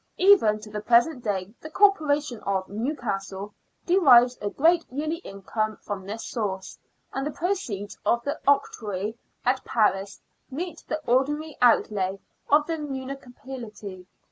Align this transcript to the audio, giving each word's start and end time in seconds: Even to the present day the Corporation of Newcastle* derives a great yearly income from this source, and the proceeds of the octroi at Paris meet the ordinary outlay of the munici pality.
Even 0.17 0.59
to 0.61 0.71
the 0.71 0.81
present 0.81 1.23
day 1.23 1.53
the 1.61 1.69
Corporation 1.69 2.39
of 2.39 2.67
Newcastle* 2.67 3.53
derives 3.85 4.35
a 4.41 4.49
great 4.49 4.83
yearly 4.91 5.17
income 5.17 5.77
from 5.77 6.07
this 6.07 6.25
source, 6.25 6.79
and 7.13 7.23
the 7.23 7.29
proceeds 7.29 7.99
of 8.03 8.23
the 8.23 8.39
octroi 8.47 9.13
at 9.45 9.63
Paris 9.63 10.19
meet 10.49 10.83
the 10.87 10.97
ordinary 11.05 11.55
outlay 11.61 12.17
of 12.49 12.65
the 12.65 12.77
munici 12.79 13.31
pality. 13.45 14.07